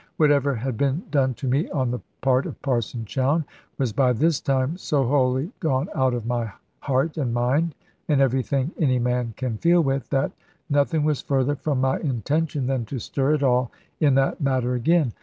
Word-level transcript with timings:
Whatever 0.17 0.55
had 0.55 0.77
been 0.79 1.03
done 1.11 1.35
to 1.35 1.47
me 1.47 1.69
on 1.69 1.91
the 1.91 1.99
part 2.21 2.47
of 2.47 2.59
Parson 2.63 3.05
Chowne, 3.05 3.45
was 3.77 3.93
by 3.93 4.13
this 4.13 4.39
time 4.41 4.75
so 4.75 5.03
wholly 5.05 5.51
gone 5.59 5.89
out 5.93 6.15
of 6.15 6.25
my 6.25 6.51
heart, 6.79 7.17
and 7.17 7.31
mind, 7.31 7.75
and 8.07 8.19
everything 8.19 8.71
any 8.79 8.97
man 8.97 9.35
can 9.37 9.59
feel 9.59 9.81
with, 9.81 10.09
that 10.09 10.31
nothing 10.71 11.03
was 11.03 11.21
further 11.21 11.55
from 11.55 11.81
my 11.81 11.99
intention 11.99 12.65
than 12.65 12.83
to 12.85 12.97
stir 12.97 13.35
at 13.35 13.43
all 13.43 13.71
in 13.99 14.15
that 14.15 14.41
matter 14.41 14.73
again. 14.73 15.13